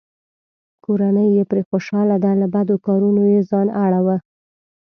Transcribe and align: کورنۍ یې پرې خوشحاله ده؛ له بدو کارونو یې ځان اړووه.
کورنۍ 0.83 1.27
یې 1.37 1.43
پرې 1.49 1.61
خوشحاله 1.69 2.15
ده؛ 2.23 2.31
له 2.41 2.47
بدو 2.53 2.75
کارونو 2.85 3.21
یې 3.33 3.39
ځان 3.49 3.67
اړووه. 3.83 4.17